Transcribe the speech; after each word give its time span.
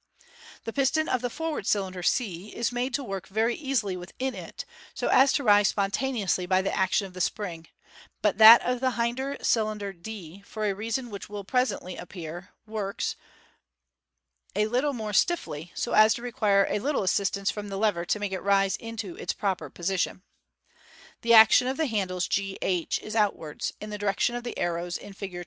The 0.63 0.73
piston 0.73 1.07
of 1.07 1.21
the 1.21 1.29
forward 1.29 1.67
cylinder 1.67 2.01
c 2.01 2.47
is 2.55 2.71
made 2.71 2.91
to 2.95 3.03
work 3.03 3.27
very 3.27 3.53
easily 3.53 3.95
within 3.95 4.33
it, 4.33 4.65
so 4.95 5.09
as 5.09 5.31
to 5.33 5.43
rise 5.43 5.67
spontaneously 5.67 6.47
by 6.47 6.63
the 6.63 6.75
action 6.75 7.05
of 7.05 7.13
the 7.13 7.21
spring; 7.21 7.67
but 8.23 8.35
riiat 8.37 8.61
of 8.61 8.79
the 8.79 8.93
hinder 8.93 9.37
cylinder, 9.43 9.93
d, 9.93 10.41
for 10.43 10.65
a 10.65 10.73
reason 10.73 11.11
which 11.11 11.29
will 11.29 11.43
presently 11.43 11.97
appear, 11.97 12.49
Fig. 12.65 12.97
272. 14.55 14.55
Fig. 14.55 14.63
273. 14.65 14.65
works: 14.65 14.71
lit 14.73 14.83
'e 14.83 14.97
more 14.97 15.13
stiffly, 15.13 15.71
so 15.75 15.91
as 15.93 16.15
to 16.15 16.23
require 16.23 16.65
a 16.67 16.79
little 16.79 17.03
assistance 17.03 17.51
from 17.51 17.69
the 17.69 17.77
lever 17.77 18.03
to 18.03 18.19
make 18.19 18.31
it 18.31 18.41
rise 18.41 18.75
into 18.77 19.15
its 19.17 19.33
proper 19.33 19.69
position. 19.69 20.23
The 21.21 21.35
action 21.35 21.67
of 21.67 21.77
the 21.77 21.85
handles 21.85 22.27
g 22.27 22.57
h 22.63 22.99
is 23.03 23.15
outwards, 23.15 23.71
in 23.79 23.91
the 23.91 23.99
direction 23.99 24.35
of 24.35 24.43
the 24.43 24.57
arrows 24.57 24.97
in 24.97 25.13
Fig. 25.13 25.39